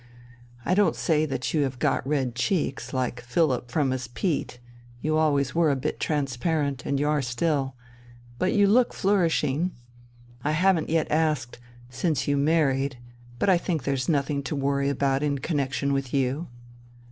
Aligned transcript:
I 0.65 0.73
don't 0.73 0.95
say 0.95 1.27
that 1.27 1.53
you 1.53 1.61
have 1.61 1.77
got 1.77 2.07
red 2.07 2.33
cheeks, 2.33 2.91
like 2.91 3.21
Philipp 3.21 3.69
from 3.69 3.91
his 3.91 4.07
peat; 4.07 4.57
you 4.99 5.15
always 5.15 5.53
were 5.53 5.69
a 5.69 5.75
bit 5.75 5.99
transparent, 5.99 6.87
and 6.87 6.99
you 6.99 7.07
are 7.07 7.21
still. 7.21 7.75
But 8.39 8.51
you 8.51 8.65
look 8.65 8.95
flourishing. 8.95 9.73
I 10.43 10.53
haven't 10.53 10.89
yet 10.89 11.05
asked, 11.11 11.59
since 11.91 12.27
you 12.27 12.35
married, 12.35 12.97
but 13.37 13.47
I 13.47 13.59
think 13.59 13.83
there's 13.83 14.09
nothing 14.09 14.41
to 14.41 14.55
worry 14.55 14.89
about 14.89 15.21
in 15.21 15.37
connexion 15.37 15.93
with 15.93 16.15
you." 16.15 16.47